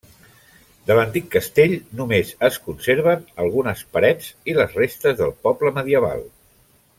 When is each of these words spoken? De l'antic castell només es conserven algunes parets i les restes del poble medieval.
De 0.91 0.95
l'antic 0.99 1.27
castell 1.35 1.75
només 1.99 2.31
es 2.49 2.57
conserven 2.69 3.21
algunes 3.45 3.85
parets 3.99 4.33
i 4.55 4.59
les 4.61 4.75
restes 4.83 5.21
del 5.21 5.35
poble 5.47 5.75
medieval. 5.81 6.27